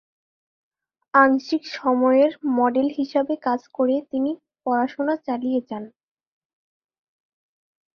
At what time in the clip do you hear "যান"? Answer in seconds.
5.69-5.83